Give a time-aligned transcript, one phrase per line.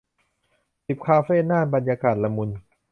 [0.87, 2.49] สิบ คาเฟ่น่าน บรรยากาศละมุน